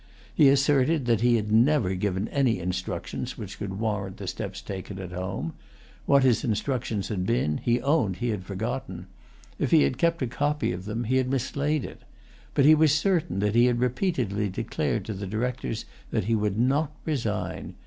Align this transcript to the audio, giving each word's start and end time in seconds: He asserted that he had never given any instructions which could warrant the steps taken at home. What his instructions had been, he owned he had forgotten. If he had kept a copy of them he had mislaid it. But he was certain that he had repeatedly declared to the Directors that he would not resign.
He 0.33 0.49
asserted 0.49 1.05
that 1.05 1.21
he 1.21 1.35
had 1.35 1.51
never 1.51 1.93
given 1.93 2.27
any 2.29 2.57
instructions 2.57 3.37
which 3.37 3.59
could 3.59 3.77
warrant 3.79 4.17
the 4.17 4.25
steps 4.25 4.59
taken 4.59 4.97
at 4.97 5.11
home. 5.11 5.53
What 6.07 6.23
his 6.23 6.43
instructions 6.43 7.09
had 7.09 7.23
been, 7.23 7.59
he 7.59 7.79
owned 7.81 8.15
he 8.15 8.29
had 8.29 8.43
forgotten. 8.43 9.05
If 9.59 9.69
he 9.69 9.83
had 9.83 9.99
kept 9.99 10.23
a 10.23 10.25
copy 10.25 10.71
of 10.71 10.85
them 10.85 11.03
he 11.03 11.17
had 11.17 11.29
mislaid 11.29 11.85
it. 11.85 12.01
But 12.55 12.65
he 12.65 12.73
was 12.73 12.91
certain 12.95 13.37
that 13.41 13.53
he 13.53 13.65
had 13.67 13.79
repeatedly 13.79 14.49
declared 14.49 15.05
to 15.05 15.13
the 15.13 15.27
Directors 15.27 15.85
that 16.09 16.23
he 16.23 16.33
would 16.33 16.57
not 16.57 16.91
resign. 17.05 17.75